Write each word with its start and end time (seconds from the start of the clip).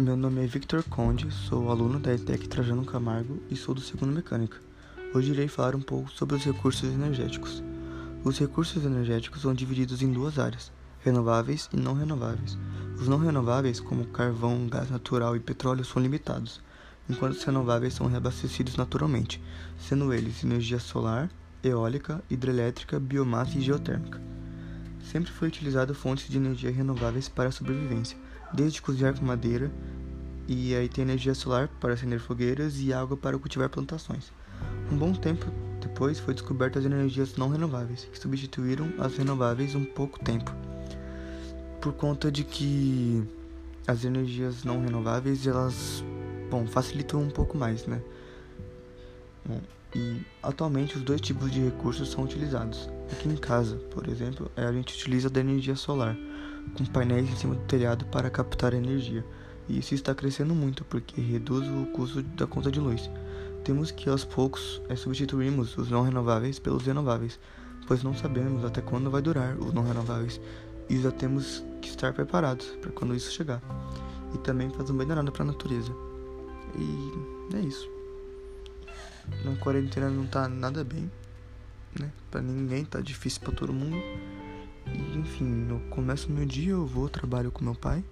Meu 0.00 0.16
nome 0.16 0.44
é 0.44 0.46
Victor 0.46 0.84
Conde, 0.84 1.28
sou 1.28 1.72
aluno 1.72 1.98
da 1.98 2.14
ETEC 2.14 2.46
Trajano 2.46 2.84
Camargo 2.84 3.42
e 3.50 3.56
sou 3.56 3.74
do 3.74 3.80
segundo 3.80 4.12
mecânica. 4.12 4.56
Hoje 5.12 5.32
irei 5.32 5.48
falar 5.48 5.74
um 5.74 5.80
pouco 5.80 6.08
sobre 6.12 6.36
os 6.36 6.44
recursos 6.44 6.88
energéticos. 6.88 7.64
Os 8.22 8.38
recursos 8.38 8.84
energéticos 8.84 9.42
são 9.42 9.52
divididos 9.52 10.00
em 10.00 10.12
duas 10.12 10.38
áreas, 10.38 10.70
renováveis 11.00 11.68
e 11.72 11.76
não 11.76 11.94
renováveis. 11.94 12.56
Os 12.96 13.08
não 13.08 13.18
renováveis, 13.18 13.80
como 13.80 14.06
carvão, 14.06 14.68
gás 14.68 14.88
natural 14.88 15.34
e 15.34 15.40
petróleo, 15.40 15.84
são 15.84 16.00
limitados, 16.00 16.60
enquanto 17.10 17.32
os 17.32 17.42
renováveis 17.42 17.94
são 17.94 18.06
reabastecidos 18.06 18.76
naturalmente, 18.76 19.42
sendo 19.80 20.14
eles 20.14 20.44
energia 20.44 20.78
solar, 20.78 21.28
eólica, 21.60 22.22
hidrelétrica, 22.30 23.00
biomassa 23.00 23.58
e 23.58 23.62
geotérmica. 23.62 24.22
Sempre 25.02 25.32
foi 25.32 25.48
utilizado 25.48 25.92
fontes 25.92 26.28
de 26.28 26.36
energia 26.36 26.70
renováveis 26.70 27.28
para 27.28 27.48
a 27.48 27.52
sobrevivência, 27.52 28.16
desde 28.52 28.82
cozinhar 28.82 29.18
com 29.18 29.24
madeira, 29.24 29.70
e 30.46 30.74
aí 30.74 30.88
tem 30.88 31.02
energia 31.02 31.34
solar 31.34 31.68
para 31.80 31.92
acender 31.92 32.18
fogueiras 32.18 32.80
e 32.80 32.92
água 32.92 33.16
para 33.16 33.38
cultivar 33.38 33.68
plantações. 33.68 34.32
Um 34.90 34.96
bom 34.96 35.12
tempo 35.12 35.46
depois 35.80 36.18
foi 36.18 36.34
descobertas 36.34 36.84
as 36.84 36.90
energias 36.90 37.36
não 37.36 37.48
renováveis, 37.48 38.04
que 38.04 38.18
substituíram 38.18 38.92
as 38.98 39.16
renováveis 39.16 39.74
um 39.74 39.84
pouco 39.84 40.18
tempo. 40.18 40.50
Por 41.80 41.92
conta 41.92 42.30
de 42.30 42.44
que 42.44 43.22
as 43.86 44.04
energias 44.04 44.64
não 44.64 44.82
renováveis, 44.82 45.46
elas, 45.46 46.04
bom, 46.50 46.66
facilitam 46.66 47.22
um 47.22 47.30
pouco 47.30 47.56
mais, 47.56 47.86
né? 47.86 48.00
Bom, 49.44 49.60
e 49.94 50.20
atualmente 50.42 50.96
os 50.96 51.02
dois 51.02 51.20
tipos 51.20 51.50
de 51.50 51.60
recursos 51.60 52.10
são 52.10 52.24
utilizados. 52.24 52.88
Aqui 53.10 53.28
em 53.28 53.36
casa, 53.36 53.76
por 53.90 54.08
exemplo, 54.08 54.50
a 54.56 54.72
gente 54.72 54.94
utiliza 54.94 55.30
da 55.30 55.40
energia 55.40 55.76
solar 55.76 56.16
com 56.76 56.84
painéis 56.86 57.28
em 57.28 57.36
cima 57.36 57.54
do 57.54 57.62
telhado 57.62 58.04
para 58.06 58.30
captar 58.30 58.74
energia. 58.74 59.24
E 59.68 59.78
isso 59.78 59.94
está 59.94 60.14
crescendo 60.14 60.54
muito 60.54 60.84
porque 60.84 61.20
reduz 61.20 61.66
o 61.68 61.86
custo 61.86 62.22
da 62.22 62.46
conta 62.46 62.70
de 62.70 62.80
luz. 62.80 63.10
Temos 63.64 63.90
que 63.90 64.08
aos 64.08 64.24
poucos 64.24 64.80
é, 64.88 64.96
substituirmos 64.96 65.76
os 65.76 65.90
não 65.90 66.02
renováveis 66.02 66.58
pelos 66.58 66.86
renováveis, 66.86 67.38
pois 67.86 68.02
não 68.02 68.14
sabemos 68.14 68.64
até 68.64 68.80
quando 68.80 69.10
vai 69.10 69.20
durar 69.20 69.56
os 69.58 69.72
não 69.74 69.82
renováveis 69.82 70.40
e 70.88 70.98
já 70.98 71.10
temos 71.10 71.64
que 71.82 71.88
estar 71.88 72.12
preparados 72.14 72.66
para 72.80 72.92
quando 72.92 73.14
isso 73.14 73.30
chegar. 73.30 73.60
E 74.34 74.38
também 74.38 74.70
faz 74.70 74.88
um 74.90 74.96
bem 74.96 75.06
danado 75.06 75.32
para 75.32 75.42
a 75.42 75.46
natureza. 75.46 75.92
E 76.76 77.56
é 77.56 77.60
isso. 77.60 77.97
Na 79.44 79.56
quarentena 79.56 80.10
não 80.10 80.26
tá 80.26 80.48
nada 80.48 80.82
bem, 80.82 81.10
né? 81.98 82.10
Para 82.30 82.42
ninguém, 82.42 82.84
tá 82.84 83.00
difícil 83.00 83.40
para 83.40 83.52
todo 83.52 83.72
mundo. 83.72 83.96
E, 84.86 85.18
enfim, 85.18 85.66
eu 85.68 85.80
começo 85.90 86.30
meu 86.30 86.44
dia, 86.44 86.72
eu 86.72 86.86
vou, 86.86 87.08
trabalho 87.08 87.50
com 87.50 87.64
meu 87.64 87.74
pai. 87.74 88.04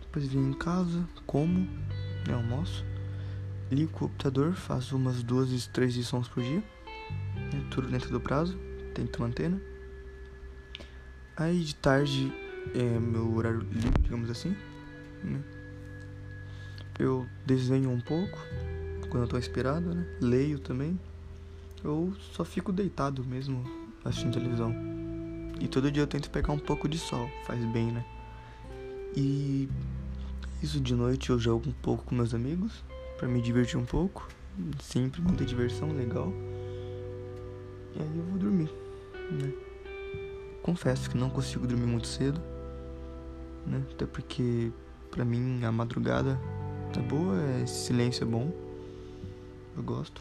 Depois 0.00 0.26
venho 0.26 0.50
em 0.50 0.54
casa, 0.54 1.06
como, 1.26 1.60
né, 2.26 2.34
almoço. 2.34 2.84
Ligo 3.70 3.90
o 3.90 3.98
computador, 3.98 4.52
faço 4.54 4.96
umas 4.96 5.22
duas, 5.22 5.66
três 5.68 5.94
lições 5.94 6.28
por 6.28 6.42
dia. 6.42 6.62
Né, 7.52 7.64
tudo 7.70 7.88
dentro 7.88 8.10
do 8.10 8.20
prazo, 8.20 8.58
tento 8.94 9.20
manter, 9.20 9.50
né? 9.50 9.60
Aí 11.36 11.60
de 11.60 11.74
tarde 11.74 12.32
é 12.74 12.98
meu 12.98 13.34
horário 13.34 13.60
livre, 13.60 14.02
digamos 14.02 14.30
assim. 14.30 14.56
Né? 15.24 15.42
Eu 16.98 17.26
desenho 17.46 17.90
um 17.90 18.00
pouco 18.00 18.38
quando 19.12 19.24
eu 19.24 19.28
tô 19.28 19.36
inspirado, 19.36 19.94
né? 19.94 20.06
Leio 20.22 20.58
também. 20.58 20.98
Eu 21.84 22.14
só 22.32 22.46
fico 22.46 22.72
deitado 22.72 23.22
mesmo 23.22 23.62
assistindo 24.02 24.32
televisão. 24.32 24.74
E 25.60 25.68
todo 25.68 25.92
dia 25.92 26.02
eu 26.02 26.06
tento 26.06 26.30
pegar 26.30 26.50
um 26.50 26.58
pouco 26.58 26.88
de 26.88 26.96
sol, 26.96 27.28
faz 27.44 27.62
bem, 27.66 27.92
né? 27.92 28.02
E 29.14 29.68
isso 30.62 30.80
de 30.80 30.94
noite 30.94 31.28
eu 31.28 31.38
jogo 31.38 31.68
um 31.68 31.72
pouco 31.72 32.04
com 32.04 32.14
meus 32.14 32.32
amigos, 32.32 32.82
para 33.18 33.28
me 33.28 33.42
divertir 33.42 33.78
um 33.78 33.84
pouco. 33.84 34.26
Sempre 34.80 35.20
muita 35.20 35.44
diversão, 35.44 35.92
legal. 35.92 36.32
E 37.94 38.00
aí 38.00 38.16
eu 38.16 38.24
vou 38.24 38.38
dormir, 38.38 38.72
né? 39.30 39.52
Confesso 40.62 41.10
que 41.10 41.18
não 41.18 41.28
consigo 41.28 41.66
dormir 41.66 41.86
muito 41.86 42.06
cedo, 42.06 42.40
né? 43.66 43.82
Até 43.92 44.06
porque 44.06 44.72
pra 45.10 45.22
mim 45.22 45.62
a 45.66 45.70
madrugada 45.70 46.40
tá 46.94 47.02
boa, 47.02 47.36
esse 47.62 47.88
silêncio 47.88 48.22
é 48.22 48.26
bom. 48.26 48.71
Eu 49.76 49.82
gosto. 49.82 50.20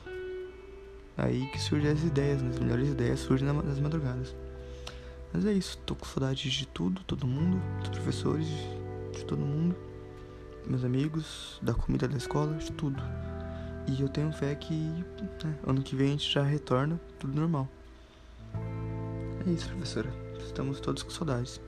Aí 1.17 1.45
que 1.51 1.59
surgem 1.62 1.91
as 1.91 2.03
ideias, 2.03 2.41
né? 2.41 2.50
as 2.50 2.59
melhores 2.59 2.89
ideias 2.89 3.19
surgem 3.19 3.47
nas 3.47 3.79
madrugadas. 3.79 4.35
Mas 5.34 5.45
é 5.45 5.53
isso, 5.53 5.78
tô 5.85 5.95
com 5.95 6.06
saudade 6.06 6.50
de 6.50 6.67
tudo, 6.67 7.03
todo 7.03 7.25
mundo, 7.25 7.61
dos 7.79 7.90
professores, 7.90 8.47
de 9.13 9.23
todo 9.25 9.40
mundo, 9.40 9.75
meus 10.67 10.84
amigos, 10.84 11.59
da 11.61 11.73
comida 11.73 12.07
da 12.07 12.17
escola, 12.17 12.56
de 12.57 12.72
tudo. 12.72 13.01
E 13.88 14.01
eu 14.01 14.09
tenho 14.09 14.31
fé 14.31 14.56
que 14.56 14.73
né, 14.73 15.57
ano 15.66 15.81
que 15.81 15.95
vem 15.95 16.07
a 16.07 16.11
gente 16.11 16.31
já 16.31 16.44
retorna, 16.44 17.00
tudo 17.19 17.40
normal. 17.40 17.67
É 19.45 19.50
isso, 19.50 19.69
professora. 19.69 20.09
Estamos 20.45 20.79
todos 20.79 21.01
com 21.03 21.09
saudades. 21.09 21.61